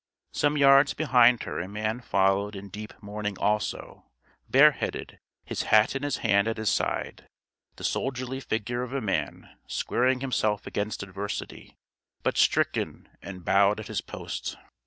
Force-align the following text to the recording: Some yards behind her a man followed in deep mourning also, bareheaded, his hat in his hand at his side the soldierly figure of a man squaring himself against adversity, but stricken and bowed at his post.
Some 0.31 0.57
yards 0.57 0.95
behind 0.95 1.43
her 1.43 1.59
a 1.59 1.67
man 1.67 1.99
followed 2.01 2.55
in 2.55 2.69
deep 2.69 2.91
mourning 3.03 3.37
also, 3.37 4.05
bareheaded, 4.49 5.19
his 5.45 5.61
hat 5.69 5.95
in 5.95 6.01
his 6.01 6.17
hand 6.25 6.47
at 6.47 6.57
his 6.57 6.71
side 6.71 7.27
the 7.75 7.83
soldierly 7.83 8.39
figure 8.39 8.81
of 8.81 8.93
a 8.93 8.99
man 8.99 9.55
squaring 9.67 10.21
himself 10.21 10.65
against 10.65 11.03
adversity, 11.03 11.77
but 12.23 12.35
stricken 12.35 13.09
and 13.21 13.45
bowed 13.45 13.79
at 13.79 13.89
his 13.89 14.01
post. 14.01 14.57